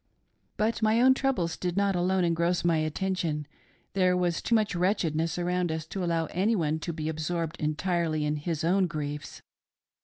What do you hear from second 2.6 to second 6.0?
my attention; there was too much»wretchedness around us